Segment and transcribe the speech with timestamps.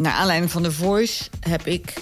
[0.00, 1.94] naar aanleiding van de Voice heb ik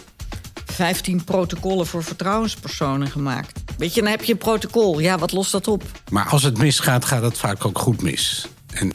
[0.65, 3.61] 15 protocollen voor vertrouwenspersonen gemaakt.
[3.79, 4.99] Weet je, dan heb je een protocol.
[4.99, 5.83] Ja, wat lost dat op?
[6.11, 8.47] Maar als het misgaat, gaat het vaak ook goed mis.
[8.73, 8.93] En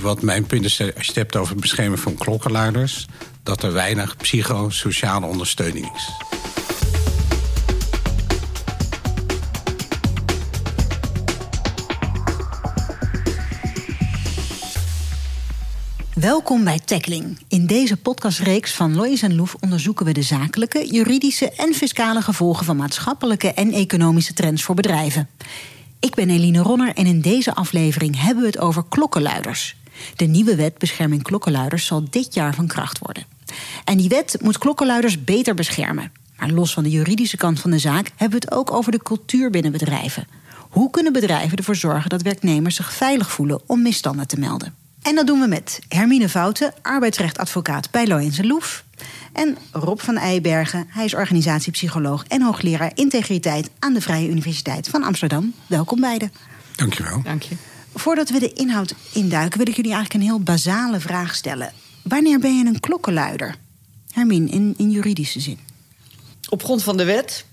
[0.00, 3.06] wat mijn punt is, als je het hebt over het beschermen van klokkenluiders...
[3.42, 6.10] dat er weinig psychosociale ondersteuning is.
[16.20, 17.38] Welkom bij Tackling.
[17.48, 22.64] In deze podcastreeks van Lois en Loef onderzoeken we de zakelijke, juridische en fiscale gevolgen
[22.64, 25.28] van maatschappelijke en economische trends voor bedrijven.
[26.00, 29.76] Ik ben Eline Ronner en in deze aflevering hebben we het over klokkenluiders.
[30.16, 33.24] De nieuwe wet bescherming klokkenluiders zal dit jaar van kracht worden.
[33.84, 36.12] En die wet moet klokkenluiders beter beschermen.
[36.38, 39.02] Maar los van de juridische kant van de zaak hebben we het ook over de
[39.02, 40.26] cultuur binnen bedrijven.
[40.56, 44.74] Hoe kunnen bedrijven ervoor zorgen dat werknemers zich veilig voelen om misstanden te melden?
[45.02, 48.84] En dat doen we met Hermine Fouten, arbeidsrechtadvocaat bij Loyens Loef.
[49.32, 55.02] En Rob van Eibergen, hij is organisatiepsycholoog en hoogleraar integriteit aan de Vrije Universiteit van
[55.02, 55.54] Amsterdam.
[55.66, 56.32] Welkom beiden.
[56.76, 57.22] Dankjewel.
[57.22, 57.54] Dank je.
[57.94, 61.72] Voordat we de inhoud induiken, wil ik jullie eigenlijk een heel basale vraag stellen.
[62.02, 63.56] Wanneer ben je een klokkenluider?
[64.10, 65.58] Hermine, in, in juridische zin.
[66.48, 67.44] Op grond van de wet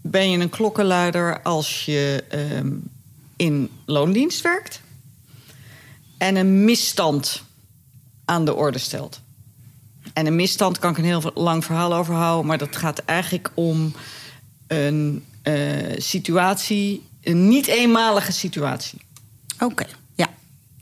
[0.00, 2.72] ben je een klokkenluider als je ehm,
[3.36, 4.80] in loondienst werkt
[6.18, 7.42] en een misstand
[8.24, 9.20] aan de orde stelt.
[10.12, 13.50] En een misstand kan ik een heel lang verhaal over houden, maar dat gaat eigenlijk
[13.54, 13.94] om
[14.66, 19.00] een uh, situatie, een niet eenmalige situatie.
[19.58, 20.28] Oké, ja.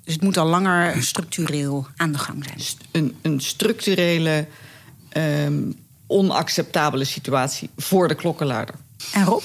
[0.05, 2.61] Dus het moet al langer structureel aan de gang zijn.
[2.91, 4.47] Een, een structurele,
[5.17, 8.75] um, onacceptabele situatie voor de klokkenluider.
[9.12, 9.43] En Rob,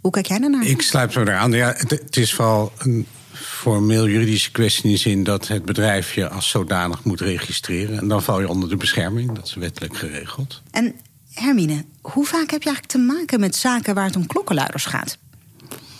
[0.00, 0.64] hoe kijk jij daarnaar?
[0.64, 1.52] Ik sluit me eraan.
[1.52, 3.06] Ja, het, het is wel een
[3.42, 7.98] formeel juridische kwestie in de zin dat het bedrijf je als zodanig moet registreren.
[7.98, 10.62] En dan val je onder de bescherming, dat is wettelijk geregeld.
[10.70, 10.94] En
[11.32, 15.18] Hermine, hoe vaak heb je eigenlijk te maken met zaken waar het om klokkenluiders gaat?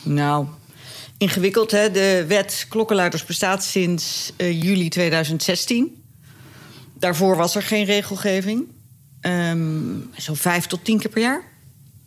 [0.02, 0.46] Nou,
[1.18, 1.90] ingewikkeld hè.
[1.90, 6.02] De wet klokkenluiders bestaat sinds uh, juli 2016.
[6.98, 8.66] Daarvoor was er geen regelgeving.
[9.20, 11.42] Um, Zo'n vijf tot tien keer per jaar.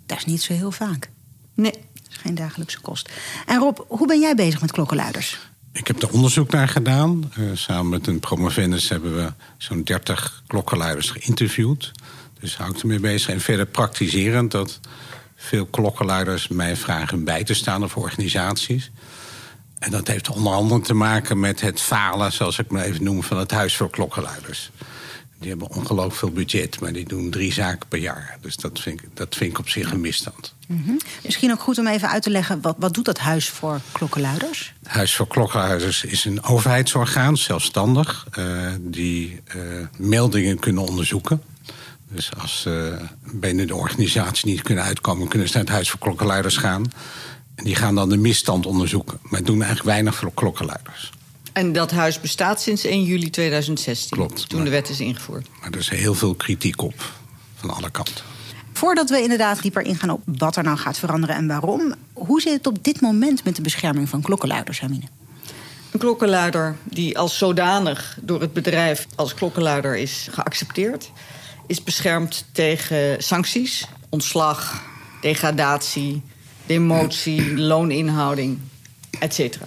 [0.05, 1.09] Dat is niet zo heel vaak.
[1.55, 1.73] Nee
[2.21, 3.09] geen dagelijkse kost.
[3.45, 5.39] En Rob, hoe ben jij bezig met klokkenluiders?
[5.73, 7.31] Ik heb er onderzoek naar gedaan.
[7.37, 11.91] Uh, samen met een promovendus hebben we zo'n 30 klokkenluiders geïnterviewd.
[12.39, 13.29] Dus hou ik ermee bezig.
[13.29, 14.79] En verder praktiserend dat
[15.35, 18.91] veel klokkenluiders mij vragen bij te staan voor organisaties.
[19.79, 23.23] En dat heeft onder andere te maken met het falen, zoals ik me even noem,
[23.23, 24.71] van het Huis voor Klokkenluiders.
[25.41, 28.37] Die hebben ongelooflijk veel budget, maar die doen drie zaken per jaar.
[28.41, 30.53] Dus dat vind ik, dat vind ik op zich een misstand.
[30.67, 33.79] Mm Misschien ook goed om even uit te leggen, wat, wat doet dat Huis voor
[33.91, 34.73] Klokkenluiders?
[34.83, 39.63] Huis voor Klokkenluiders is een overheidsorgaan, zelfstandig, uh, die uh,
[39.97, 41.41] meldingen kunnen onderzoeken.
[42.09, 45.89] Dus als ze uh, binnen de organisatie niet kunnen uitkomen, kunnen ze naar het Huis
[45.89, 46.91] voor Klokkenluiders gaan.
[47.55, 49.19] En die gaan dan de misstand onderzoeken.
[49.23, 51.11] Maar doen eigenlijk weinig voor klokkenluiders.
[51.53, 54.17] En dat huis bestaat sinds 1 juli 2016.
[54.17, 54.49] Klopt.
[54.49, 55.47] Toen de wet is ingevoerd.
[55.61, 57.13] Maar er is heel veel kritiek op,
[57.55, 58.23] van alle kanten.
[58.73, 62.53] Voordat we inderdaad dieper ingaan op wat er nou gaat veranderen en waarom, hoe zit
[62.53, 65.05] het op dit moment met de bescherming van klokkenluiders, Hermine?
[65.91, 71.11] Een klokkenluider die als zodanig door het bedrijf als klokkenluider is geaccepteerd,
[71.67, 74.83] is beschermd tegen sancties, ontslag,
[75.21, 76.21] degradatie,
[76.65, 78.59] demotie, looninhouding,
[79.19, 79.57] etc.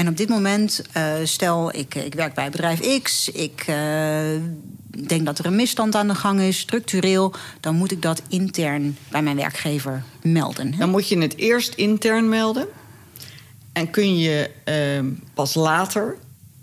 [0.00, 3.76] En op dit moment, uh, stel ik, ik werk bij bedrijf X, ik uh,
[5.06, 8.96] denk dat er een misstand aan de gang is, structureel, dan moet ik dat intern
[9.10, 10.74] bij mijn werkgever melden.
[10.78, 12.66] Dan moet je het eerst intern melden.
[13.72, 16.16] En kun je uh, pas later,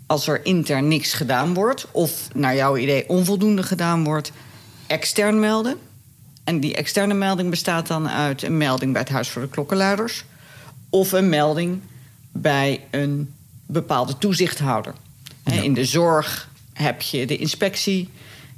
[0.06, 4.32] als er intern niks gedaan wordt, of naar jouw idee onvoldoende gedaan wordt,
[4.86, 5.78] extern melden.
[6.44, 10.24] En die externe melding bestaat dan uit een melding bij het Huis voor de Klokkenluiders
[10.90, 11.80] of een melding
[12.32, 13.34] bij een
[13.66, 14.94] bepaalde toezichthouder.
[15.44, 15.62] Ja.
[15.62, 18.08] In de zorg heb je de inspectie.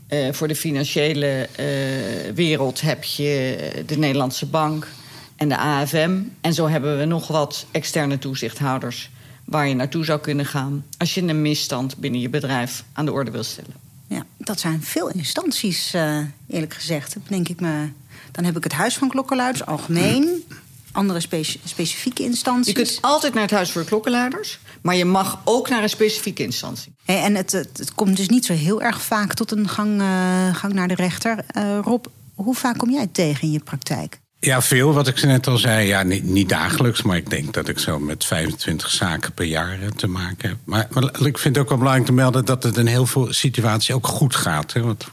[0.09, 4.89] Uh, voor de financiële uh, wereld heb je de Nederlandse Bank
[5.37, 6.19] en de AFM.
[6.41, 9.11] En zo hebben we nog wat externe toezichthouders
[9.45, 13.13] waar je naartoe zou kunnen gaan als je een misstand binnen je bedrijf aan de
[13.13, 13.75] orde wil stellen.
[14.07, 17.17] Ja, dat zijn veel instanties, uh, eerlijk gezegd.
[17.29, 17.89] Denk ik me.
[18.33, 20.45] Dan heb ik het Huis van Klokkenluiders, algemeen
[20.93, 22.67] andere speci specifieke instanties?
[22.67, 26.43] Je kunt altijd naar het Huis voor Klokkenluiders, maar je mag ook naar een specifieke
[26.43, 26.95] instantie.
[27.05, 30.01] Hey, en het, het, het, komt dus niet zo heel erg vaak tot een gang,
[30.01, 31.45] uh, gang naar de rechter.
[31.57, 32.05] Uh, Rob,
[32.35, 34.21] hoe vaak kom jij tegen in je praktijk?
[34.41, 34.93] Ja, veel.
[34.93, 35.87] Wat ik net al zei.
[35.87, 39.79] Ja, niet, niet, dagelijks, maar ik denk dat ik zo met 25 zaken per jaar
[39.97, 40.59] te maken heb.
[40.65, 43.33] Maar, maar ik vind het ook wel belangrijk te melden dat het in heel veel
[43.33, 44.73] situaties ook goed gaat.
[44.73, 45.07] Hè, want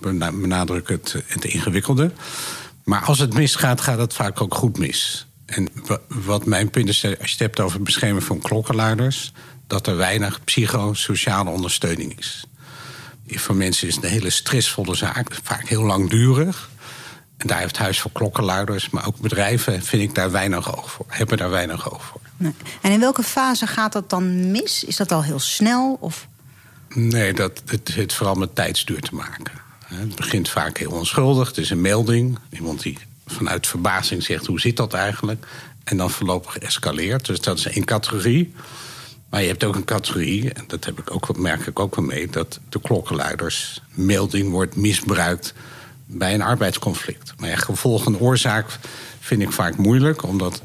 [0.00, 2.10] we benadrukken het, het ingewikkelde.
[2.86, 5.26] Maar als het misgaat, gaat het vaak ook goed mis.
[5.46, 5.68] En
[6.08, 9.32] wat mijn punt is, als je het hebt over het beschermen van klokkenluiders,
[9.66, 12.46] dat er weinig psychosociale ondersteuning is.
[13.26, 16.70] Voor mensen is het een hele stressvolle zaak, vaak heel langdurig.
[17.36, 21.06] En daar heeft Huis voor Klokkenluiders, maar ook bedrijven, vind ik daar weinig oog voor.
[21.08, 22.20] Hebben daar weinig oog voor.
[22.36, 22.54] Nee.
[22.80, 24.84] En in welke fase gaat dat dan mis?
[24.84, 25.96] Is dat al heel snel?
[26.00, 26.28] Of?
[26.88, 29.65] Nee, dat, het heeft vooral met tijdsduur te maken.
[29.86, 31.48] Het begint vaak heel onschuldig.
[31.48, 32.38] Het is een melding.
[32.50, 35.46] Iemand die vanuit verbazing zegt: hoe zit dat eigenlijk?
[35.84, 37.26] En dan voorlopig escaleert.
[37.26, 38.54] Dus dat is één categorie.
[39.28, 42.04] Maar je hebt ook een categorie, en dat heb ik ook, merk ik ook wel
[42.04, 45.54] mee, dat de klokkenluiders melding wordt misbruikt
[46.06, 47.32] bij een arbeidsconflict.
[47.36, 48.78] Maar ja, gevolg en oorzaak
[49.20, 50.62] vind ik vaak moeilijk, omdat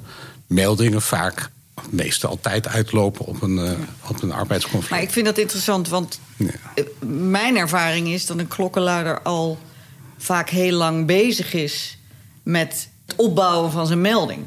[0.48, 1.50] meldingen vaak
[1.90, 3.72] meestal altijd uitlopen op een, uh,
[4.08, 4.90] op een arbeidsconflict.
[4.90, 6.52] Maar ik vind dat interessant, want ja.
[7.06, 9.60] mijn ervaring is dat een klokkenluider al
[10.18, 11.98] vaak heel lang bezig is
[12.44, 14.46] met het opbouwen van zijn melding.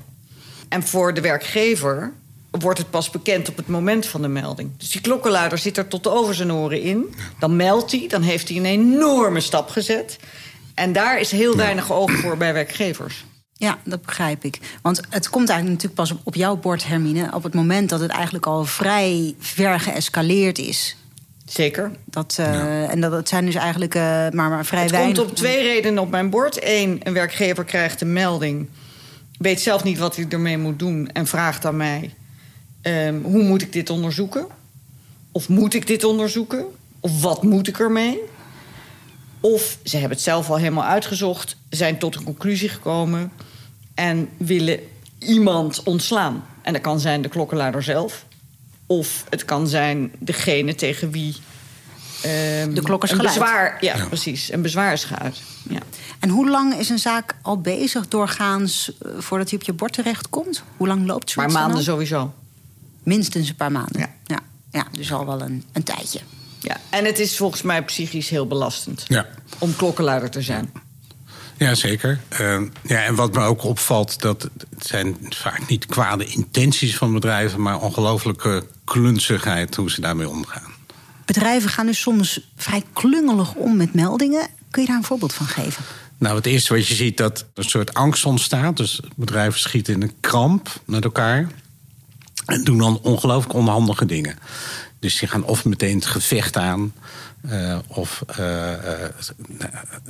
[0.69, 2.12] En voor de werkgever
[2.50, 4.70] wordt het pas bekend op het moment van de melding.
[4.76, 7.14] Dus die klokkenluider zit er tot over zijn oren in.
[7.38, 10.19] Dan meldt hij, dan heeft hij een enorme stap gezet.
[10.75, 13.25] En daar is heel weinig oog voor bij werkgevers.
[13.56, 14.79] Ja, dat begrijp ik.
[14.83, 17.35] Want het komt eigenlijk natuurlijk pas op, jouw bord, Hermine...
[17.35, 20.97] op het moment dat het eigenlijk al vrij ver geëscaleerd is.
[21.47, 21.91] Zeker.
[22.05, 25.17] Dat, uh, En dat het zijn dus eigenlijk uh, maar, maar vrij het weinig...
[25.17, 26.59] Het komt op twee redenen op mijn bord.
[26.62, 28.69] Eén, een werkgever krijgt een melding...
[29.39, 31.11] weet zelf niet wat hij ermee moet doen...
[31.12, 32.15] en vraagt aan mij...
[32.83, 34.47] Um, hoe moet ik dit onderzoeken?
[35.33, 36.65] Of moet ik dit onderzoeken?
[37.01, 38.21] Of wat moet ik ermee?
[39.44, 43.32] Of ze hebben het zelf al helemaal uitgezocht, zijn tot een conclusie gekomen
[43.94, 44.81] en willen
[45.19, 46.44] iemand ontslaan.
[46.62, 48.25] En dat kan zijn de klokkenluider zelf,
[48.87, 51.37] of het kan zijn degene tegen wie.
[52.26, 54.52] Um, de klok is een bezwaar, ja, ja, precies.
[54.52, 55.43] Een bezwaar is geuit.
[55.69, 55.81] Ja.
[56.19, 59.93] En hoe lang is een zaak al bezig doorgaans uh, voordat hij op je bord
[59.93, 60.62] terecht komt?
[60.76, 61.55] Hoe lang loopt zoiets?
[61.55, 62.35] Maar maanden sowieso.
[63.02, 64.00] Minstens een paar maanden.
[64.00, 64.41] Ja, ja.
[64.70, 66.20] ja dus al wel een, een tijdje.
[66.64, 69.26] Ja, en het is volgens mij psychisch heel belastend ja.
[69.58, 70.72] om klokkenluider te zijn.
[71.56, 72.20] Ja, zeker.
[72.40, 77.12] Uh, ja, en wat me ook opvalt, dat het zijn vaak niet kwade intenties van
[77.12, 80.72] bedrijven, maar ongelooflijke klunzigheid hoe ze daarmee omgaan.
[81.25, 84.49] Bedrijven gaan dus soms vrij klungelig om met meldingen.
[84.70, 85.84] Kun je daar een voorbeeld van geven?
[86.19, 88.76] Nou, het eerste wat je ziet, dat er een soort angst ontstaat.
[88.76, 91.49] Dus bedrijven schieten in een kramp met elkaar.
[92.46, 94.38] En doen dan ongelooflijk onhandige dingen.
[95.05, 96.93] Dus die gaan of meteen het gevecht aan.
[97.51, 98.37] Uh, of uh,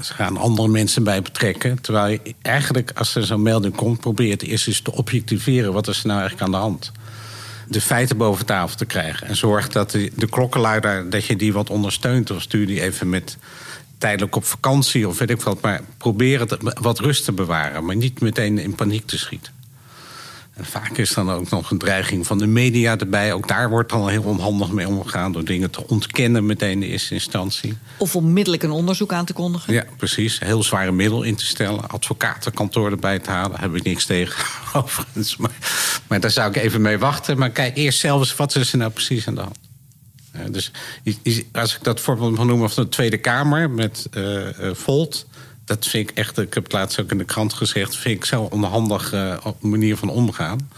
[0.01, 1.81] ze gaan andere mensen bij betrekken.
[1.81, 5.73] Terwijl je eigenlijk, als er zo'n melding komt, probeert eerst eens te objectiveren.
[5.73, 6.93] Wat er nou eigenlijk aan de hand?
[7.69, 9.27] De feiten boven tafel te krijgen.
[9.27, 12.31] En zorg dat de, de klokkenluider, dat je die wat ondersteunt.
[12.31, 13.37] Of stuur die even met
[13.99, 15.61] tijdelijk op vakantie of weet ik wat.
[15.61, 17.85] Maar probeer het wat rust te bewaren.
[17.85, 19.54] Maar niet meteen in paniek te schieten.
[20.55, 23.33] En vaak is dan ook nog een dreiging van de media erbij.
[23.33, 26.87] Ook daar wordt dan heel onhandig mee omgegaan door dingen te ontkennen meteen in de
[26.87, 27.77] eerste instantie.
[27.97, 29.73] Of onmiddellijk een onderzoek aan te kondigen.
[29.73, 30.39] Ja, precies.
[30.39, 31.89] Heel zware middel in te stellen.
[31.89, 33.51] Advocatenkantoor erbij te halen.
[33.51, 34.45] Daar heb ik niks tegen
[34.83, 35.37] overigens.
[35.37, 35.57] Maar,
[36.07, 37.39] maar daar zou ik even mee wachten.
[37.39, 39.59] Maar kijk eerst zelf eens, wat is er nou precies aan de hand?
[40.51, 40.71] dus
[41.53, 45.27] als ik dat voorbeeld mag noemen van de Tweede Kamer met uh, Volt
[45.65, 48.25] dat vind ik echt, ik heb het laatst ook in de krant gezegd, vind ik
[48.25, 50.71] zo onhandige uh, manier van omgaan.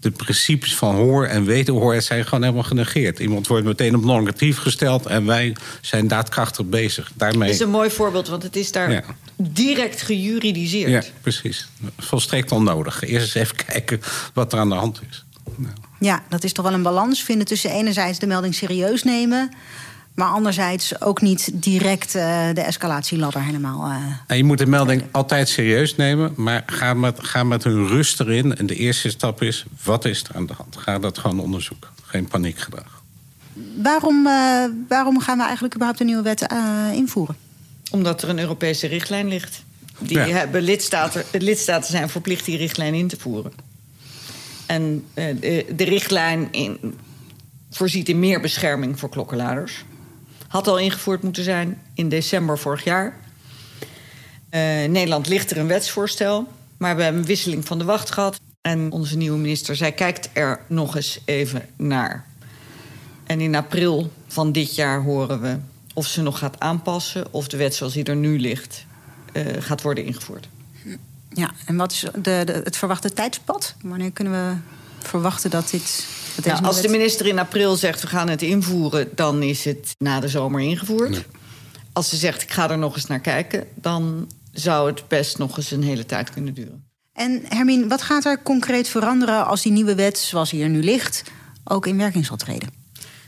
[0.00, 3.18] De principes van hoor en wederhoor zijn gewoon helemaal genegeerd.
[3.18, 7.12] Iemand wordt meteen op normatief gesteld en wij zijn daadkrachtig bezig.
[7.14, 7.48] Daarmee...
[7.48, 9.04] Dat is een mooi voorbeeld, want het is daar
[9.36, 11.04] direct gejuridiseerd.
[11.04, 11.68] Ja, precies.
[11.98, 13.02] Volstrekt onnodig.
[13.02, 14.00] Eerst eens even kijken
[14.34, 15.24] wat er aan de hand is.
[15.56, 15.74] Nou.
[16.00, 19.50] Ja, dat is toch wel een balans vinden tussen enerzijds de melding serieus nemen
[20.14, 23.90] maar anderzijds ook niet direct uh, de escalatieladder helemaal.
[23.90, 27.86] Uh, en je moet de melding altijd serieus nemen, maar ga met, ga met hun
[27.86, 28.56] rust erin.
[28.56, 30.76] En de eerste stap is: wat is er aan de hand?
[30.76, 31.90] Ga dat gewoon onderzoeken.
[32.02, 33.02] Geen paniekgedrag.
[33.82, 36.46] Waarom, uh, waarom gaan we eigenlijk überhaupt een nieuwe wet
[36.92, 37.36] invoeren?
[37.90, 39.62] Omdat er een Europese richtlijn ligt.
[39.98, 43.52] Die hebben lidstaten, lidstaten zijn verplicht die richtlijn in te voeren.
[44.66, 46.78] En de, de richtlijn in,
[47.70, 49.84] voorziet in meer bescherming voor klokkenluiders.
[50.50, 53.06] Had al ingevoerd moeten zijn in december vorig jaar.
[53.06, 58.40] Uh, Nederland ligt er een wetsvoorstel, maar we hebben een wisseling van de wacht gehad.
[58.60, 62.26] En onze nieuwe minister, zij kijkt er nog eens even naar.
[63.26, 65.58] En in april van dit jaar horen we
[65.94, 67.32] of ze nog gaat aanpassen...
[67.32, 68.84] of de wet zoals die er nu ligt
[69.32, 70.48] uh, gaat worden ingevoerd.
[71.32, 73.74] Ja, en wat is de, het verwachte tijdspad?
[73.82, 74.56] Wanneer kunnen we
[75.08, 76.06] verwachten dat dit.
[76.44, 80.20] Nou, als de minister in april zegt we gaan het invoeren, dan is het na
[80.20, 81.24] de zomer ingevoerd.
[81.92, 85.56] Als ze zegt ik ga er nog eens naar kijken, dan zou het best nog
[85.56, 86.84] eens een hele tijd kunnen duren.
[87.12, 91.22] En Hermine, wat gaat er concreet veranderen als die nieuwe wet, zoals hier nu ligt,
[91.64, 92.68] ook in werking zal treden?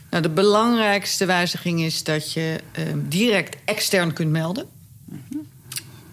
[0.09, 4.65] Nou, de belangrijkste wijziging is dat je uh, direct extern kunt melden.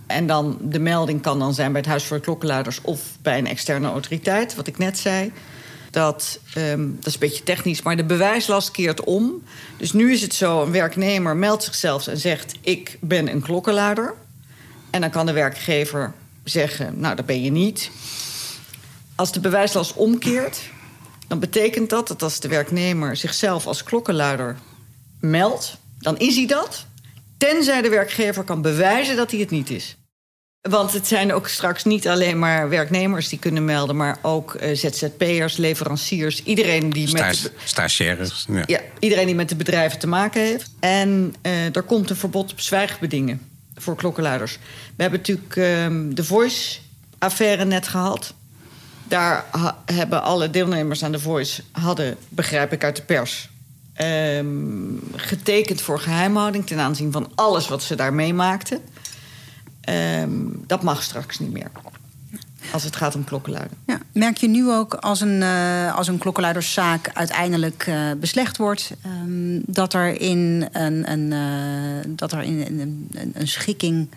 [0.06, 3.38] En dan de melding kan dan zijn bij het Huis voor de Klokkenluiders of bij
[3.38, 5.32] een externe autoriteit, wat ik net zei.
[5.90, 9.42] Dat, um, dat is een beetje technisch, maar de bewijslast keert om.
[9.76, 14.14] Dus nu is het zo: een werknemer meldt zichzelf en zegt: Ik ben een klokkenluider.
[14.90, 16.12] En dan kan de werkgever
[16.44, 17.90] zeggen: Nou, dat ben je niet.
[19.14, 20.60] Als de bewijslast omkeert,
[21.28, 24.56] dan betekent dat dat als de werknemer zichzelf als klokkenluider
[25.20, 26.86] meldt, dan is hij dat.
[27.36, 29.96] Tenzij de werkgever kan bewijzen dat hij het niet is.
[30.60, 34.76] Want het zijn ook straks niet alleen maar werknemers die kunnen melden, maar ook uh,
[34.76, 37.52] ZZP'ers, leveranciers, iedereen die met.
[37.64, 38.46] Stagiaires.
[38.48, 38.62] Ja.
[38.66, 38.80] ja.
[38.98, 40.70] iedereen die met de bedrijven te maken heeft.
[40.80, 43.40] En uh, er komt een verbod op zwijgbedingen
[43.74, 44.58] voor klokkenluiders.
[44.96, 48.34] We hebben natuurlijk uh, de Voice-affaire net gehad.
[49.08, 49.44] Daar
[49.84, 53.48] hebben alle deelnemers aan de Voice, hadden, begrijp ik uit de pers,
[54.00, 58.80] um, getekend voor geheimhouding ten aanzien van alles wat ze daar meemaakten.
[59.90, 61.70] Um, dat mag straks niet meer.
[62.72, 63.76] Als het gaat om klokkenluiden.
[63.86, 68.92] Ja, merk je nu ook als een, uh, als een klokkenluiderszaak uiteindelijk uh, beslecht wordt,
[69.06, 74.08] um, dat er in een, een, uh, dat er in een, een, een schikking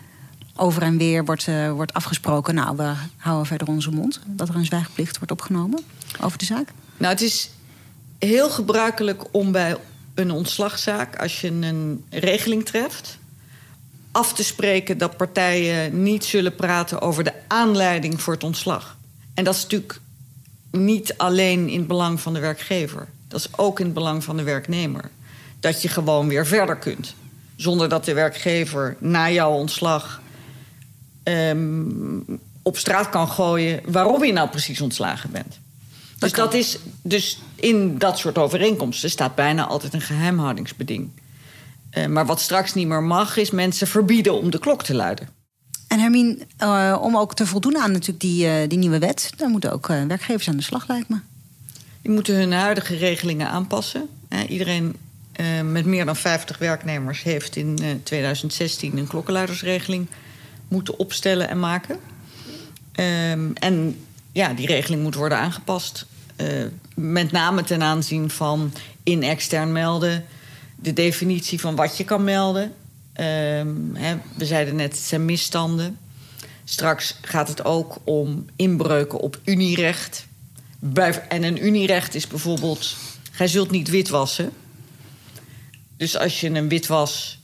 [0.56, 2.54] over en weer wordt, wordt afgesproken.
[2.54, 4.20] Nou, we houden verder onze mond.
[4.26, 5.80] Dat er een zwijgplicht wordt opgenomen
[6.20, 6.68] over de zaak?
[6.96, 7.50] Nou, het is
[8.18, 9.76] heel gebruikelijk om bij
[10.14, 13.18] een ontslagzaak, als je een regeling treft,
[14.14, 18.96] af te spreken dat partijen niet zullen praten over de aanleiding voor het ontslag.
[19.34, 20.00] En dat is natuurlijk
[20.70, 23.08] niet alleen in het belang van de werkgever.
[23.28, 25.10] Dat is ook in het belang van de werknemer.
[25.60, 27.14] Dat je gewoon weer verder kunt.
[27.56, 30.20] Zonder dat de werkgever na jouw ontslag
[31.24, 32.24] um,
[32.62, 35.58] op straat kan gooien waarom je nou precies ontslagen bent.
[36.18, 41.10] Dus, dat is, dus in dat soort overeenkomsten staat bijna altijd een geheimhoudingsbeding.
[41.94, 45.28] Uh, maar wat straks niet meer mag, is mensen verbieden om de klok te luiden.
[45.88, 49.50] En Hermine, uh, om ook te voldoen aan natuurlijk die, uh, die nieuwe wet, dan
[49.50, 51.16] moeten ook werkgevers aan de slag, lijkt me.
[52.02, 54.08] Die moeten hun huidige regelingen aanpassen.
[54.48, 54.96] iedereen
[55.64, 60.06] met meer dan 50 werknemers heeft in 2016 een klokkenluidersregeling
[60.68, 61.98] moeten opstellen en maken.
[63.30, 63.96] Um, en
[64.32, 66.06] ja, die regeling moet worden aangepast.
[66.94, 68.72] Met name ten aanzien van
[69.02, 70.24] in extern melden,
[70.76, 72.72] de definitie van wat je kan melden.
[73.20, 75.98] Um, hè, we zeiden net, het zijn misstanden.
[76.64, 80.26] Straks gaat het ook om inbreuken op unierecht.
[81.28, 82.96] En een unierecht is bijvoorbeeld:
[83.30, 84.52] gij zult niet witwassen.
[85.96, 87.40] Dus als je een witwas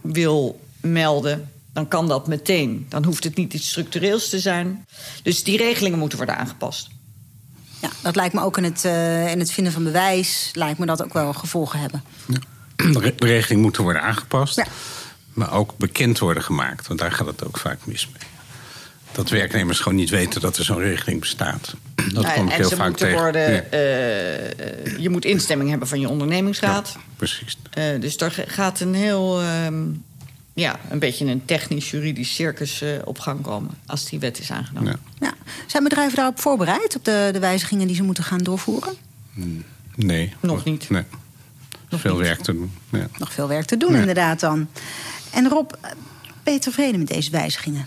[0.00, 2.86] wil melden, dan kan dat meteen.
[2.88, 4.86] Dan hoeft het niet iets structureels te zijn.
[5.22, 6.88] Dus die regelingen moeten worden aangepast.
[7.82, 10.86] Ja, dat lijkt me ook in het, uh, in het vinden van bewijs, lijkt me
[10.86, 12.04] dat ook wel gevolgen hebben.
[12.26, 12.38] Ja.
[12.76, 14.66] De regeling moet worden aangepast, ja.
[15.32, 18.28] maar ook bekend worden gemaakt, want daar gaat het ook vaak mis mee.
[19.12, 21.74] Dat werknemers gewoon niet weten dat er zo'n regeling bestaat.
[22.14, 23.18] Dat nou, komt heel vaak tegen.
[23.18, 23.62] Worden, ja.
[23.72, 26.92] uh, je moet instemming hebben van je ondernemingsraad.
[26.94, 27.58] Ja, precies.
[27.78, 29.42] Uh, dus daar gaat een heel.
[29.42, 29.66] Uh,
[30.54, 35.00] ja, een beetje een technisch-juridisch circus uh, op gang komen als die wet is aangenomen.
[35.18, 35.26] Ja.
[35.26, 35.34] ja.
[35.66, 38.94] Zijn bedrijven daarop voorbereid, op de, de wijzigingen die ze moeten gaan doorvoeren?
[39.94, 40.34] Nee.
[40.40, 40.90] Nog niet.
[40.90, 41.04] Nee.
[42.02, 42.72] Nog veel werk te doen.
[42.90, 43.08] Ja.
[43.18, 43.98] Nog veel werk te doen, ja.
[43.98, 44.68] inderdaad dan.
[45.30, 45.70] En Rob,
[46.42, 47.86] ben je tevreden met deze wijzigingen?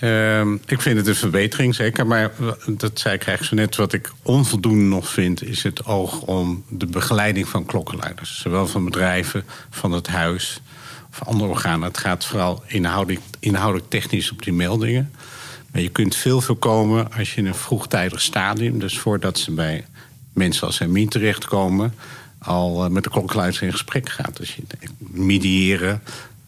[0.00, 2.06] Uh, ik vind het een verbetering, zeker.
[2.06, 2.30] Maar
[2.66, 3.76] dat zei ik eigenlijk zo net.
[3.76, 8.40] Wat ik onvoldoende nog vind, is het oog om de begeleiding van klokkenluiders.
[8.40, 10.60] Zowel van bedrijven, van het huis
[11.10, 11.88] of andere organen.
[11.88, 15.12] Het gaat vooral inhoudelijk, inhoudelijk technisch op die meldingen.
[15.72, 19.84] Maar je kunt veel voorkomen als je in een vroegtijdig stadium, dus voordat ze bij
[20.32, 21.94] mensen als Hermine terechtkomen,
[22.44, 24.36] al eh, met de klokkenluiders in gesprek gaat.
[24.36, 24.62] Dus je
[24.98, 26.02] mediëren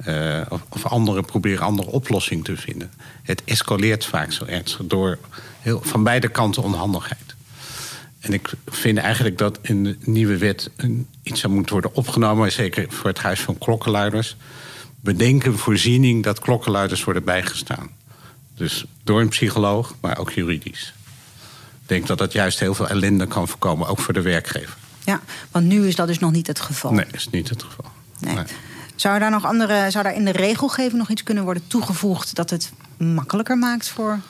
[0.07, 2.91] uh, of, anderen proberen andere oplossingen te vinden.
[3.23, 5.19] Het escaleert vaak zo ernstig door
[5.61, 7.35] heel, van beide kanten onhandigheid.
[8.21, 12.53] En ik vind eigenlijk dat in de nieuwe wet een, iets zou moeten worden opgenomen,
[12.53, 14.37] zeker voor het Huis van Klokkenluiders.
[15.01, 17.91] Bedenken een voorziening dat klokkenluiders worden bijgestaan.
[18.55, 20.95] Dus door een psycholoog, maar ook juridisch.
[21.83, 24.77] Ik denk dat dat juist heel veel ellende kan voorkomen, ook voor de werkgever.
[25.07, 25.21] Ja,
[25.51, 26.93] want nu is dat dus nog niet het geval.
[26.93, 27.91] Nee, is niet het geval.
[28.19, 28.35] Nee.
[28.35, 28.45] nee.
[28.97, 32.51] Zou daar nog andere, zou daar in de regelgeving nog iets kunnen worden toegevoegd dat
[32.51, 34.21] het makkelijker maakt voor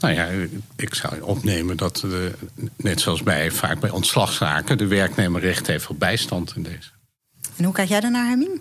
[0.00, 2.32] nou ja, ik zou opnemen dat, de,
[2.76, 6.90] net zoals bij, vaak bij ontslagzaken, de werknemer recht heeft op bijstand in deze.
[7.56, 8.58] En hoe kijk jij daarnaar, Hermine?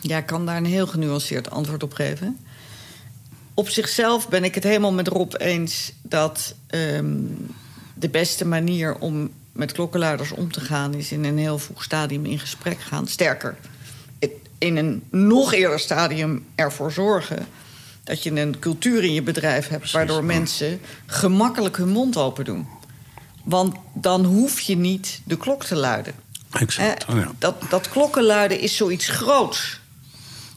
[0.00, 2.38] Ja, ik kan daar een heel genuanceerd antwoord op geven.
[3.54, 7.36] Op zichzelf ben ik het helemaal met Rob eens dat um,
[7.94, 12.24] de beste manier om met klokkenluiders om te gaan is in een heel vroeg stadium
[12.24, 13.06] in gesprek gaan.
[13.06, 13.56] Sterker,
[14.58, 17.46] in een nog eerder stadium ervoor zorgen
[18.04, 22.66] dat je een cultuur in je bedrijf hebt waardoor mensen gemakkelijk hun mond open doen.
[23.44, 26.14] Want dan hoef je niet de klok te luiden.
[26.52, 27.08] Exact.
[27.08, 27.32] Oh ja.
[27.38, 29.80] dat, dat klokkenluiden is zoiets groots.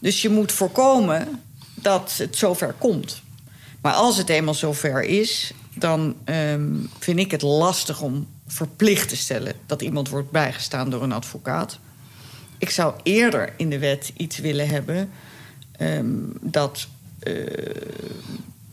[0.00, 1.42] Dus je moet voorkomen
[1.74, 3.22] dat het zover komt.
[3.80, 9.16] Maar als het eenmaal zover is, dan um, vind ik het lastig om verplicht te
[9.16, 11.78] stellen dat iemand wordt bijgestaan door een advocaat.
[12.58, 15.10] Ik zou eerder in de wet iets willen hebben
[15.80, 16.86] um, dat
[17.22, 17.34] uh,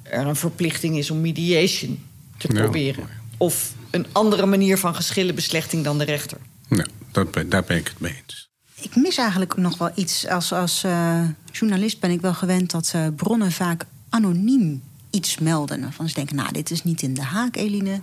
[0.04, 2.04] er een verplichting is om mediation
[2.38, 3.08] te proberen.
[3.38, 6.38] Of een andere manier van geschillenbeslechting dan de rechter.
[6.70, 8.50] Ja, dat ben, daar ben ik het mee eens.
[8.82, 10.28] Ik mis eigenlijk nog wel iets.
[10.28, 15.94] Als, als uh, journalist ben ik wel gewend dat uh, bronnen vaak anoniem iets melden.
[15.94, 18.02] Van ze denken, nou, dit is niet in de haak, Eline.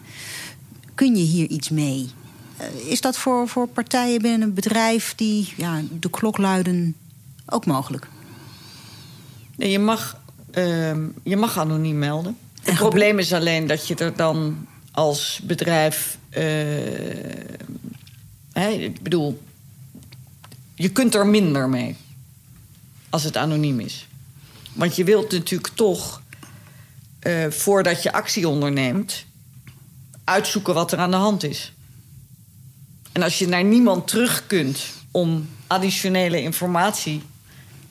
[0.96, 2.10] Kun je hier iets mee?
[2.60, 6.96] Uh, is dat voor, voor partijen binnen een bedrijf die ja, de klok luiden
[7.46, 8.08] ook mogelijk?
[9.56, 10.20] Nee, je mag,
[10.54, 12.36] uh, je mag anoniem melden.
[12.62, 16.18] Het probleem is alleen dat je er dan als bedrijf.
[18.52, 19.42] Hè, ik bedoel,
[20.74, 21.96] je kunt er minder mee
[23.10, 24.08] als het anoniem is.
[24.72, 26.22] Want je wilt natuurlijk toch,
[27.22, 29.25] uh, voordat je actie onderneemt,
[30.26, 31.72] uitzoeken wat er aan de hand is.
[33.12, 37.22] En als je naar niemand terug kunt om additionele informatie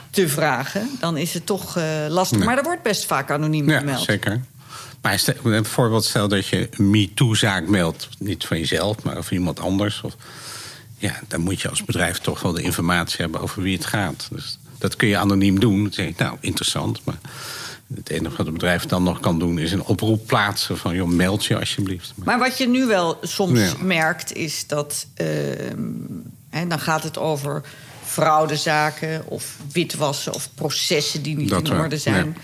[0.10, 2.44] te vragen, dan is het toch uh, lastig.
[2.44, 4.04] Maar er wordt best vaak anoniem ja, gemeld.
[4.04, 4.42] Zeker.
[5.02, 9.60] Maar een voorbeeld stel dat je een MeToo-zaak meldt, niet van jezelf, maar van iemand
[9.60, 10.02] anders.
[10.02, 10.16] Of,
[10.98, 14.28] ja, dan moet je als bedrijf toch wel de informatie hebben over wie het gaat.
[14.32, 15.84] Dus dat kun je anoniem doen.
[15.84, 17.18] Dan zeg je, nou, interessant, maar
[17.94, 21.08] het enige wat het bedrijf dan nog kan doen is een oproep plaatsen van joh,
[21.08, 22.14] meld je alsjeblieft.
[22.16, 23.74] Maar wat je nu wel soms ja.
[23.82, 25.28] merkt is dat uh,
[26.50, 27.64] hè, dan gaat het over
[28.04, 32.26] fraudezaken of witwassen of processen die niet dat in orde zijn.
[32.26, 32.42] Ja.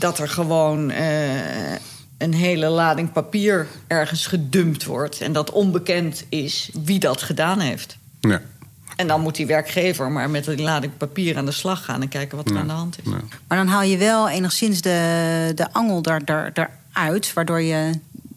[0.00, 1.72] Dat er gewoon uh,
[2.18, 7.96] een hele lading papier ergens gedumpt wordt en dat onbekend is wie dat gedaan heeft.
[8.20, 8.42] Ja.
[8.96, 12.08] En dan moet die werkgever maar met die lading papier aan de slag gaan en
[12.08, 12.60] kijken wat er ja.
[12.60, 13.10] aan de hand is.
[13.10, 13.20] Ja.
[13.48, 17.90] Maar dan haal je wel enigszins de, de angel daar, daar, daaruit, waardoor je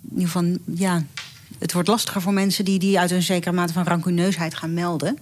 [0.10, 1.04] in ieder geval, ja,
[1.60, 5.18] het wordt lastiger voor mensen die, die uit een zekere mate van rancuneusheid gaan melden.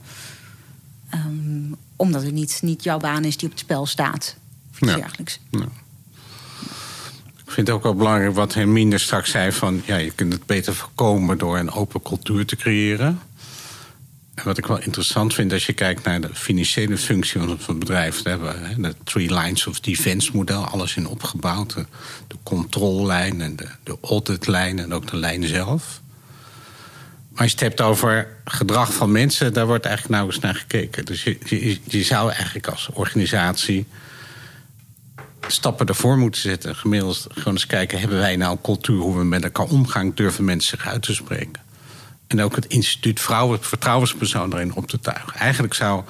[1.14, 4.36] Um, omdat het niet, niet jouw baan is die op het spel staat.
[4.72, 4.98] Of iets Ja.
[4.98, 5.40] dergelijks.
[5.50, 5.66] Ja.
[7.46, 10.46] Ik vind het ook wel belangrijk wat Hermine straks zei: van ja, je kunt het
[10.46, 13.20] beter voorkomen door een open cultuur te creëren.
[14.44, 18.22] Wat ik wel interessant vind, als je kijkt naar de financiële functie van het bedrijf,
[18.22, 21.74] daar hebben de Three Lines of Defense model, alles in opgebouwd.
[21.74, 21.86] De,
[22.28, 26.02] de controllijn en de, de auditlijn en ook de lijn zelf.
[27.30, 31.06] Maar als je het hebt over gedrag van mensen, daar wordt eigenlijk nauwelijks naar gekeken.
[31.06, 33.86] Dus je, je zou eigenlijk als organisatie
[35.48, 36.76] stappen ervoor moeten zetten.
[36.76, 40.12] Gemiddeld gewoon eens kijken, hebben wij nou een cultuur hoe we met elkaar omgaan?
[40.16, 41.65] Durven mensen zich uit te spreken?
[42.38, 45.34] En ook het instituut vrouwen, vertrouwenspersoon erin op te tuigen.
[45.34, 46.04] Eigenlijk zou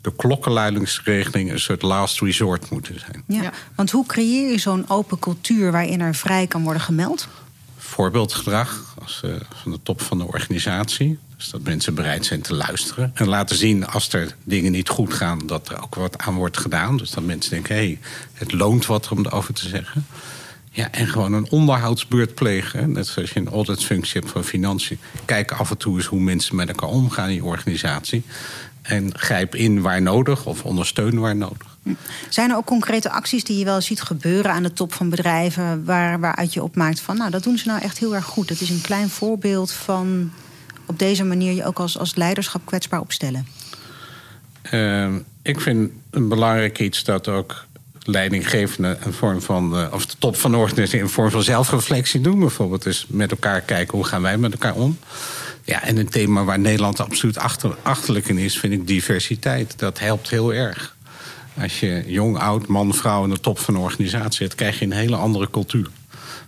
[0.00, 3.22] de klokkenluidingsregeling een soort last resort moeten zijn.
[3.26, 3.42] Ja.
[3.42, 3.52] Ja.
[3.74, 7.28] Want hoe creëer je zo'n open cultuur waarin er vrij kan worden gemeld?
[7.76, 11.18] Voorbeeldgedrag als, uh, van de top van de organisatie.
[11.36, 13.10] Dus dat mensen bereid zijn te luisteren.
[13.14, 16.58] En laten zien als er dingen niet goed gaan, dat er ook wat aan wordt
[16.58, 16.96] gedaan.
[16.96, 17.98] Dus dat mensen denken, hé, hey,
[18.32, 20.06] het loont wat om erover te zeggen.
[20.78, 22.92] Ja, en gewoon een onderhoudsbeurt plegen.
[22.92, 24.98] Net zoals je een auditfunctie hebt van financiën.
[25.24, 28.22] Kijk af en toe eens hoe mensen met elkaar omgaan in je organisatie.
[28.82, 31.76] En grijp in waar nodig of ondersteun waar nodig.
[32.28, 35.84] Zijn er ook concrete acties die je wel ziet gebeuren aan de top van bedrijven...
[35.84, 38.48] Waar, waaruit je opmaakt van, nou, dat doen ze nou echt heel erg goed.
[38.48, 40.32] Dat is een klein voorbeeld van
[40.86, 43.46] op deze manier je ook als, als leiderschap kwetsbaar opstellen.
[44.70, 47.66] Uh, ik vind een belangrijk iets dat ook
[48.08, 52.20] leidinggevenden een vorm van, uh, of de top van de organisatie een vorm van zelfreflectie
[52.20, 52.38] doen.
[52.38, 54.98] Bijvoorbeeld dus met elkaar kijken hoe gaan wij met elkaar om.
[55.64, 59.78] Ja, en een thema waar Nederland absoluut achter, achterlijk in is, vind ik diversiteit.
[59.78, 60.96] Dat helpt heel erg.
[61.60, 64.84] Als je jong, oud, man, vrouw aan de top van een organisatie hebt, krijg je
[64.84, 65.88] een hele andere cultuur.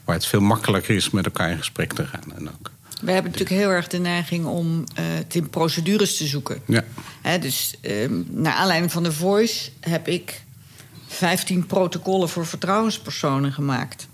[0.04, 2.36] Waar het veel makkelijker is met elkaar in gesprek te gaan.
[2.36, 2.70] En ook
[3.00, 6.62] We hebben natuurlijk heel erg de neiging om uh, het in procedures te zoeken.
[6.66, 6.84] Ja.
[7.38, 10.42] Dus um, naar aanleiding van de Voice heb ik
[11.10, 14.08] 15 protocollen voor vertrouwenspersonen gemaakt.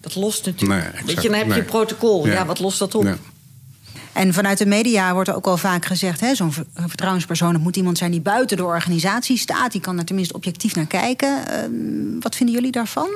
[0.00, 0.92] Dat lost natuurlijk.
[0.92, 2.26] Nee, Weet je, dan heb je een protocol.
[2.26, 2.32] Ja.
[2.32, 2.46] ja.
[2.46, 3.04] wat lost dat op?
[3.04, 3.16] Ja.
[4.12, 8.10] En vanuit de media wordt er ook al vaak gezegd: zo'n vertrouwenspersoon moet iemand zijn
[8.10, 9.72] die buiten de organisatie staat.
[9.72, 11.42] Die kan er tenminste objectief naar kijken.
[11.50, 13.10] Uh, wat vinden jullie daarvan,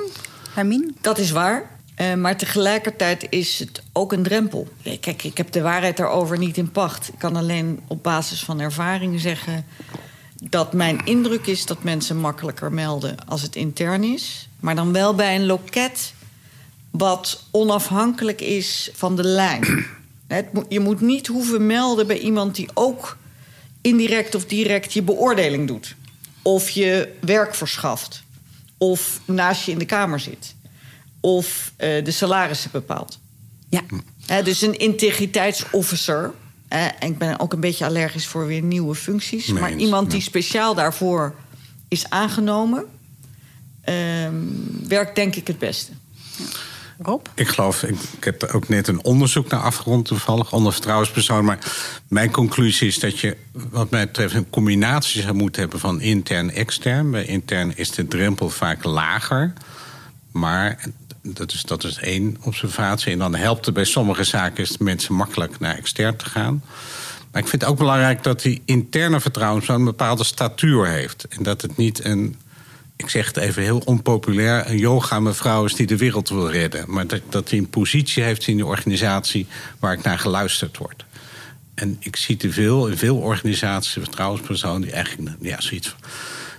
[0.53, 0.91] Hermine?
[1.01, 1.75] Dat is waar.
[2.01, 4.67] Uh, maar tegelijkertijd is het ook een drempel.
[4.99, 7.07] Kijk, ik heb de waarheid daarover niet in pacht.
[7.07, 9.65] Ik kan alleen op basis van ervaring zeggen
[10.43, 14.49] dat mijn indruk is dat mensen makkelijker melden als het intern is.
[14.59, 16.13] Maar dan wel bij een loket
[16.91, 19.85] wat onafhankelijk is van de lijn.
[20.69, 23.17] Je moet niet hoeven melden bij iemand die ook
[23.81, 25.95] indirect of direct je beoordeling doet.
[26.41, 28.23] Of je werk verschaft.
[28.77, 30.55] Of naast je in de kamer zit.
[31.19, 33.19] Of uh, de salarissen bepaalt.
[33.69, 34.41] Ja.
[34.41, 36.33] dus een integriteitsofficer.
[36.67, 39.47] En ik ben ook een beetje allergisch voor weer nieuwe functies.
[39.47, 41.35] maar iemand die speciaal daarvoor
[41.87, 42.85] is aangenomen,
[43.89, 43.95] uh,
[44.87, 45.91] werkt denk ik het beste.
[46.37, 46.45] Ja.
[46.99, 47.25] Rob?
[47.35, 51.45] Ik geloof, ik, ik, heb er ook net een onderzoek naar afgerond toevallig, onder vertrouwenspersoon.
[51.45, 51.59] Maar
[52.07, 56.49] mijn conclusie is dat je, wat mij betreft, een combinatie zou moeten hebben van intern
[56.49, 57.11] en extern.
[57.11, 59.53] Bij intern is de drempel vaak lager.
[60.31, 60.85] Maar
[61.33, 63.11] dat is, dat is één observatie.
[63.11, 66.63] En dan helpt het bij sommige zaken is mensen makkelijk naar extern te gaan.
[67.31, 71.23] Maar ik vind het ook belangrijk dat die interne vertrouwenspersoon een bepaalde statuur heeft.
[71.23, 72.35] En dat het niet een
[72.97, 76.83] ik zeg het even heel onpopulair, een yoga-mevrouw is die de wereld wil redden.
[76.87, 79.47] Maar dat, dat hij een positie heeft in de organisatie
[79.79, 81.05] waar ik naar geluisterd word.
[81.73, 85.95] En ik zie te veel in veel organisaties vertrouwenspersonen die eigenlijk ja, zoiets.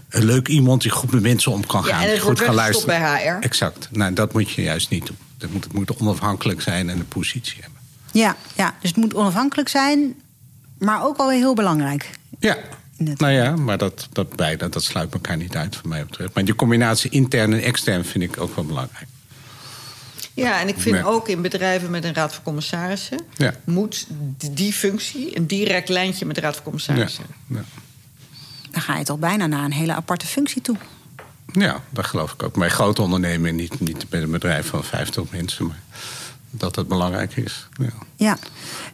[0.08, 2.00] Een leuk iemand die goed met mensen om kan gaan.
[2.00, 3.00] Ja, en het goed kan luisteren.
[3.00, 3.44] bij HR.
[3.44, 3.88] Exact.
[3.90, 5.16] Nou, dat moet je juist niet doen.
[5.38, 7.80] Het moet, het moet onafhankelijk zijn en een positie hebben.
[8.12, 10.14] Ja, ja, dus het moet onafhankelijk zijn,
[10.78, 12.10] maar ook wel heel belangrijk.
[12.38, 12.56] Ja,
[12.96, 16.34] nou ja, maar dat, dat beide, dat sluit elkaar niet uit, van mij betreft.
[16.34, 19.06] Maar die combinatie intern en extern vind ik ook wel belangrijk.
[20.34, 23.20] Ja, en ik vind ook in bedrijven met een raad van commissarissen...
[23.36, 23.54] Ja.
[23.64, 24.06] moet
[24.52, 27.24] die functie een direct lijntje met de raad van commissarissen.
[27.46, 27.64] Ja.
[28.78, 30.76] Dan ga je toch bijna naar een hele aparte functie toe.
[31.52, 32.58] Ja, dat geloof ik ook.
[32.58, 35.66] Bij grote ondernemingen, niet, niet bij een bedrijf van 50 mensen...
[35.66, 35.80] maar
[36.50, 37.68] dat het belangrijk is.
[37.72, 38.38] Ja, ja.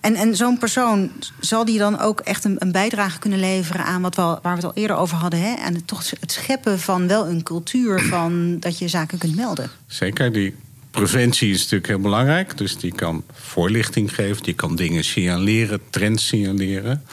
[0.00, 4.02] en, en zo'n persoon, zal die dan ook echt een, een, bijdrage kunnen leveren aan
[4.02, 5.40] wat we al, waar we het al eerder over hadden?
[5.40, 5.54] Hè?
[5.54, 9.70] En het, toch het scheppen van wel een cultuur van dat je zaken kunt melden?
[9.86, 10.56] Zeker, die
[10.90, 12.58] preventie is natuurlijk heel belangrijk.
[12.58, 17.04] Dus die kan voorlichting geven, die kan dingen signaleren, trends signaleren.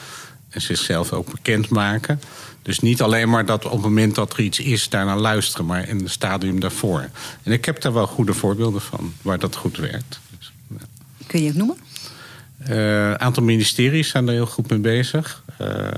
[0.48, 2.20] En zichzelf ook bekendmaken.
[2.62, 5.88] Dus niet alleen maar dat op het moment dat er iets is, daarnaar luisteren, maar
[5.88, 7.08] in het stadium daarvoor.
[7.42, 10.20] En ik heb daar wel goede voorbeelden van waar dat goed werkt.
[11.26, 11.76] Kun je het noemen?
[12.58, 15.42] Een uh, aantal ministeries zijn er heel goed mee bezig.
[15.60, 15.88] Uh,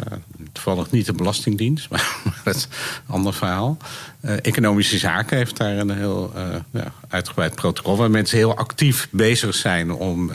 [0.53, 2.69] toevallig niet de Belastingdienst, maar dat is
[3.07, 3.77] een ander verhaal.
[4.21, 6.33] Uh, Economische Zaken heeft daar een heel
[6.71, 7.97] ja, uitgebreid protocol...
[7.97, 10.31] waar mensen heel actief bezig zijn om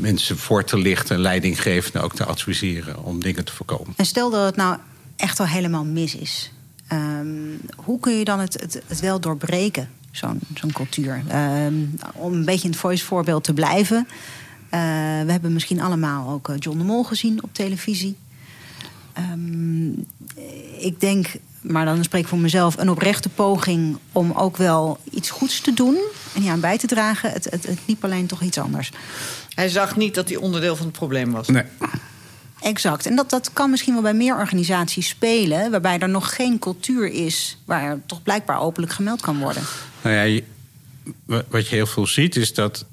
[0.00, 1.18] mensen voor te lichten...
[1.18, 3.94] leidinggevenden ook te adviseren om dingen te voorkomen.
[3.96, 4.76] En stel dat het nou
[5.16, 6.52] echt al helemaal mis is...
[6.92, 9.88] Um, hoe kun je dan het, het, het wel doorbreken?
[10.12, 11.22] zo'n zo'n cultuur.
[11.28, 11.74] Ehm,
[12.12, 14.06] om een beetje in het voice voorbeeld te blijven.
[14.06, 14.80] Uh,
[15.24, 18.16] we hebben misschien allemaal ook eh, John de Mol gezien op televisie.
[19.32, 20.06] Um,
[20.78, 21.26] ik denk,
[21.60, 25.74] maar dan spreek ik voor mezelf, een oprechte poging om ook wel iets goeds te
[25.74, 25.98] doen
[26.34, 27.30] en hier aan bij te dragen.
[27.30, 28.92] Het, het, het liep alleen toch iets anders.
[29.54, 31.48] Hij zag niet dat hij onderdeel van het probleem was.
[31.48, 31.64] Nee.
[32.60, 33.06] Exact.
[33.06, 37.06] En dat, dat kan misschien wel bij meer organisaties spelen, waarbij er nog geen cultuur
[37.06, 39.62] is waar toch blijkbaar openlijk gemeld kan worden.
[40.02, 40.40] Nou ja,
[41.48, 42.84] wat je heel veel ziet is dat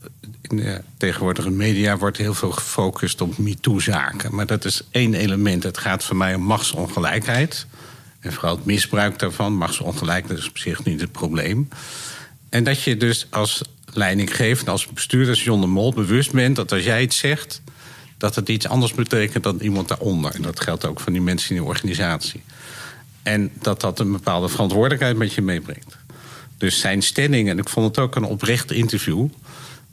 [0.41, 4.35] in de tegenwoordige media wordt heel veel gefocust op MeToo-zaken.
[4.35, 5.63] Maar dat is één element.
[5.63, 7.65] Het gaat voor mij om machtsongelijkheid.
[8.19, 9.53] En vooral het misbruik daarvan.
[9.53, 11.67] Machtsongelijkheid is op zich niet het probleem.
[12.49, 13.61] En dat je dus als
[13.93, 17.61] leidinggevende, als bestuurder, als John de Mol bewust bent dat als jij iets zegt,
[18.17, 20.35] dat het iets anders betekent dan iemand daaronder.
[20.35, 22.41] En dat geldt ook van die mensen in de organisatie.
[23.23, 25.97] En dat dat een bepaalde verantwoordelijkheid met je meebrengt.
[26.57, 29.27] Dus zijn stelling, en ik vond het ook een oprecht interview.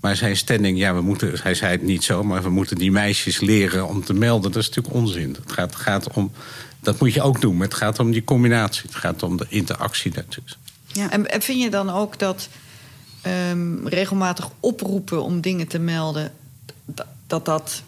[0.01, 2.90] Maar zijn stelling, ja, we moeten, hij zei het niet zo, maar we moeten die
[2.90, 4.53] meisjes leren om te melden.
[4.53, 5.37] Dat is natuurlijk onzin.
[5.42, 6.33] Het gaat, gaat om,
[6.81, 7.57] dat moet je ook doen.
[7.57, 8.83] Maar het gaat om die combinatie.
[8.83, 10.66] Het gaat om de interactie daartussen.
[10.97, 11.11] Ja.
[11.11, 12.49] En, en vind je dan ook dat
[13.51, 16.33] um, regelmatig oproepen om dingen te melden,
[17.27, 17.83] dat dat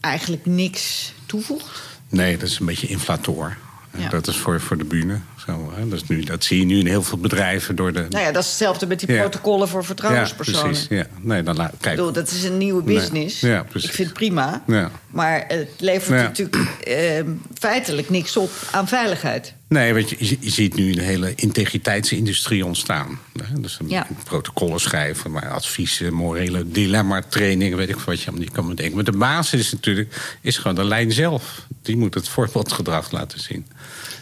[0.00, 1.80] eigenlijk niks toevoegt?
[2.08, 3.56] Nee, dat is een beetje inflator.
[3.96, 4.08] Ja.
[4.08, 5.88] Dat is voor, voor de bühne, Zo, hè?
[5.88, 8.06] Dat, is nu, dat zie je nu in heel veel bedrijven door de.
[8.08, 9.20] Nou ja, dat is hetzelfde met die Ja.
[9.20, 10.62] protocollen voor ja, vertrouwenspersonen.
[10.62, 10.86] precies.
[10.88, 11.06] Ja.
[11.20, 11.96] Nee, dan Ik kijk.
[11.96, 12.94] bedoel, dat is een nieuwe Nee.
[12.96, 13.40] business.
[13.40, 13.88] Ja, precies.
[13.88, 14.62] ik vind het prima.
[14.66, 14.90] Ja.
[15.06, 16.22] Maar het levert Ja.
[16.26, 19.54] natuurlijk ehm, feitelijk niks op aan veiligheid.
[19.68, 23.18] Nee, want je, je ziet nu een hele integriteitsindustrie ontstaan.
[23.42, 23.60] Hè?
[23.60, 24.06] Dus een Ja.
[24.24, 28.94] protocollen schrijven, maar adviezen, morele dilemma-trainingen, weet ik wat je allemaal niet kan bedenken.
[28.94, 31.66] Maar de basis is natuurlijk is gewoon de lijn zelf.
[31.82, 33.66] Die moet het voorbeeldgedrag laten zien.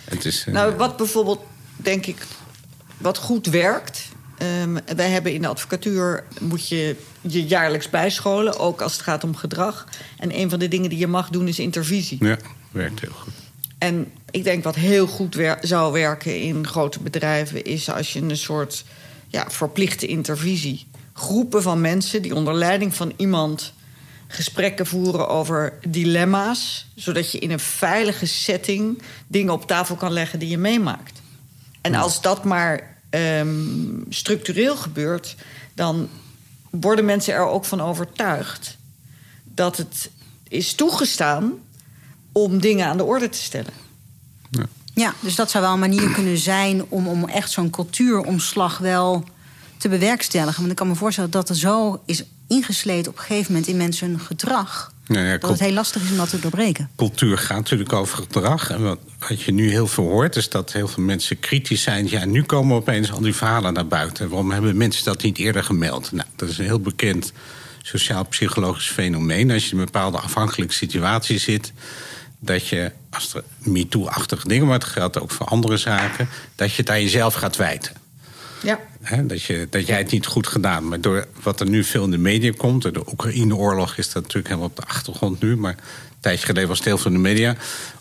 [0.04, 1.40] Het is, eh, Nou, wat bijvoorbeeld,
[1.76, 2.26] denk ik,
[2.98, 4.02] wat goed werkt.
[4.38, 9.24] ehm, wij hebben in de advocatuur moet je je jaarlijks bijscholen, ook als het gaat
[9.24, 9.86] om gedrag.
[10.18, 12.24] En een van de dingen die je mag doen is intervisie.
[12.24, 12.36] Ja,
[12.70, 13.32] werkt heel goed.
[13.78, 18.20] En ik denk wat heel goed wer- zou werken in grote bedrijven is als je
[18.20, 18.84] een soort
[19.28, 20.86] ja, verplichte intervisie.
[21.12, 23.72] Groepen van mensen die onder leiding van iemand
[24.28, 30.38] gesprekken voeren over dilemma's, zodat je in een veilige setting dingen op tafel kan leggen
[30.38, 31.22] die je meemaakt.
[31.80, 33.48] En als dat maar ehm,
[34.08, 35.36] structureel gebeurt,
[35.74, 36.08] dan
[36.70, 38.76] worden mensen er ook van overtuigd
[39.44, 40.10] dat het
[40.48, 41.52] is toegestaan
[42.32, 43.82] om dingen aan de orde te stellen.
[44.94, 49.24] Ja, dus dat zou wel een manier kunnen zijn om, om echt zo'n cultuuromslag wel
[49.76, 50.58] te bewerkstelligen.
[50.58, 52.24] Want ik kan me voorstellen dat er zo is
[52.54, 54.92] ingesleten op een gegeven moment in mensen hun gedrag.
[55.06, 56.90] Ja, dat het heel lastig is om dat te doorbreken.
[56.96, 58.70] cultuur gaat natuurlijk over gedrag.
[58.70, 62.08] En wat, wat je nu heel veel hoort, is dat heel veel mensen kritisch zijn.
[62.08, 64.28] Ja, nu komen opeens al die verhalen naar buiten.
[64.28, 66.12] Waarom hebben mensen dat niet eerder gemeld?
[66.12, 67.32] Nou, dat is een heel bekend
[67.82, 69.50] sociaal-psychologisch fenomeen.
[69.50, 71.72] Als je in een bepaalde afhankelijke situatie zit,
[72.38, 76.90] dat je, als er MeToo-achtige dingen wordt, geldt ook voor andere zaken, dat je het
[76.90, 78.03] aan jezelf gaat wijten.
[78.64, 78.80] Ja.
[79.22, 80.88] Dat, je, dat jij het niet goed gedaan.
[80.88, 82.82] Maar door wat er nu veel in de media komt...
[82.82, 85.56] de Oekraïne-oorlog is dat natuurlijk helemaal op de achtergrond nu...
[85.56, 87.56] maar een tijdje geleden was het heel veel in de media...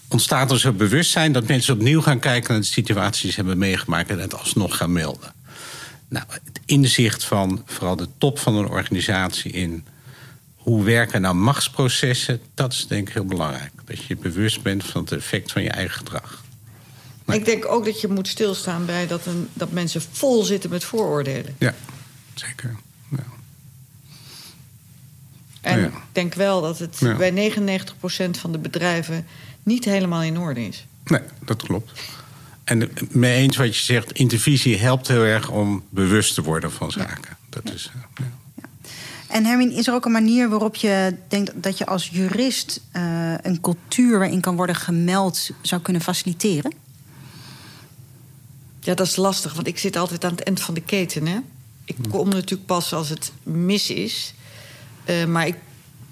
[0.08, 2.52] ontstaat er zo'n bewustzijn dat mensen opnieuw gaan kijken...
[2.52, 4.10] naar de situaties die ze hebben meegemaakt...
[4.10, 5.34] en het alsnog gaan melden.
[6.10, 9.86] Nou, het inzicht van vooral de top van een organisatie in...
[10.56, 13.72] hoe werken nou machtsprocessen, dat is denk ik heel belangrijk.
[13.86, 16.44] Dat je bewust bent van het effect van je eigen gedrag.
[17.26, 17.38] Nee.
[17.40, 20.84] Ik denk ook dat je moet stilstaan bij dat, een, dat mensen vol zitten met
[20.84, 21.56] vooroordelen.
[21.58, 21.74] Ja,
[22.34, 22.76] zeker.
[23.10, 23.24] Ja.
[25.62, 25.86] En Ja.
[25.86, 27.16] ik denk wel dat het Ja.
[27.16, 29.26] bij 99% van de bedrijven
[29.64, 30.86] niet helemaal in orde is.
[31.04, 31.92] Nee, dat klopt.
[32.64, 36.92] En mee eens wat je zegt, intervisie helpt heel erg om bewust te worden van
[36.92, 37.38] zaken.
[37.50, 38.32] Dat is, eh, ja.
[39.28, 43.34] En Hermine, is er ook een manier waarop je denkt dat je als jurist eh,
[43.42, 46.74] een cultuur waarin kan worden gemeld zou kunnen faciliteren?
[48.84, 51.28] Ja, dat is lastig, want ik zit altijd aan het eind van de keten.
[51.28, 51.38] Hè?
[51.86, 54.34] Ik kom natuurlijk pas als het mis is.
[55.06, 55.56] Eh, maar ik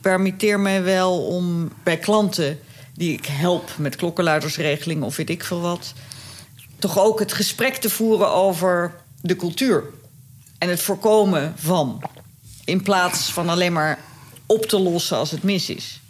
[0.02, 2.60] permitteer mij wel om bij klanten
[2.94, 5.94] die ik help met klokkenluidersregeling of weet ik veel wat,
[6.80, 9.84] toch ook het gesprek te voeren over de cultuur
[10.58, 12.04] en het voorkomen van.
[12.66, 14.00] In plaats van alleen maar
[14.46, 16.02] op te lossen als het mis is.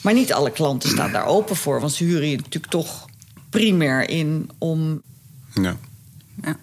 [0.00, 3.07] Maar niet alle klanten staan daar open voor, want ze huren je natuurlijk toch
[3.50, 5.02] primair in om.
[5.54, 5.76] Ja.
[6.42, 6.56] Ja.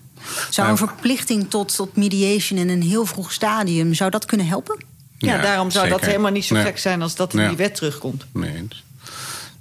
[0.50, 4.84] Zou een verplichting tot, tot mediation in een heel vroeg stadium, zou dat kunnen helpen?
[5.18, 6.64] Ja, Ja, daarom zou dat helemaal niet zo Nee.
[6.64, 7.48] gek zijn als dat in Ja.
[7.48, 8.26] die wet terugkomt.
[8.44, 8.84] Eens.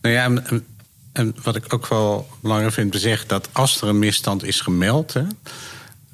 [0.03, 0.67] Nou ja, en, en-
[1.13, 3.29] en wat ik ook wel belangrijk vind te zeggen...
[3.29, 5.13] dat als er een misstand is gemeld...
[5.13, 5.23] Hè,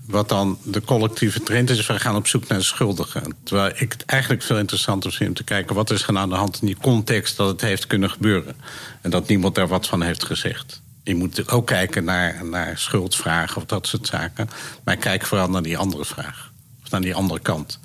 [0.06, 1.86] wat dan de collectieve trend is...
[1.86, 3.34] we gaan op zoek naar de schuldigen.
[3.42, 5.74] Terwijl ik het eigenlijk veel interessanter vind om te kijken...
[5.74, 8.56] wat is er aan de hand in die context dat het heeft kunnen gebeuren.
[9.00, 10.80] En dat niemand daar wat van heeft gezegd.
[11.10, 14.48] Je moet ook kijken naar, naar schuldvragen of dat soort zaken.
[14.84, 16.52] Maar kijk vooral naar die andere vraag.
[16.82, 17.80] Of naar die andere kant.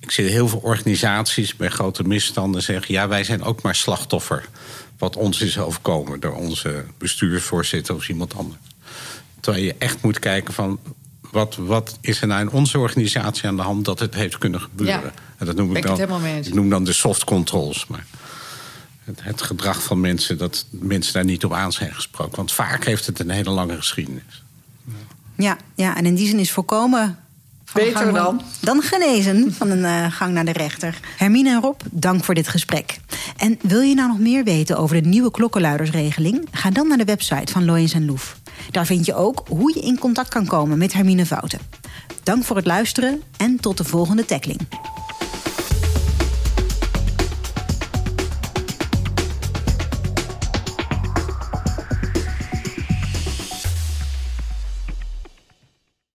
[0.00, 2.94] Ik zie heel veel organisaties bij grote misstanden zeggen...
[2.94, 4.48] ja, wij zijn ook maar slachtoffer.
[4.98, 8.60] Wat ons is overkomen door onze bestuursvoorzitter of iemand anders.
[9.40, 10.80] Terwijl je echt moet kijken van...
[11.30, 14.60] Wat, wat is er nou in onze organisatie aan de hand dat het heeft kunnen
[14.60, 15.02] gebeuren?
[15.02, 17.86] Ja, en dat noem ik dan, ik noem dan de soft controls.
[17.86, 18.06] Maar
[19.10, 22.36] het, het gedrag van mensen, dat mensen daar niet op aan zijn gesproken.
[22.36, 24.42] Want vaak heeft het een hele lange geschiedenis.
[25.36, 27.18] Ja, ja en in die zin is voorkomen.
[27.72, 28.42] Beter dan?
[28.60, 31.00] Dan genezen van een eh, gang naar de rechter.
[31.16, 33.00] Hermine en Rob, dank voor dit gesprek.
[33.36, 36.48] En wil je nou nog meer weten over de nieuwe klokkenluidersregeling?
[36.50, 38.36] Ga dan naar de website van Loyens en Loef.
[38.70, 41.58] Daar vind je ook hoe je in contact kan komen met Hermine Fouten.
[42.22, 44.60] Dank voor het luisteren en tot de volgende tackling.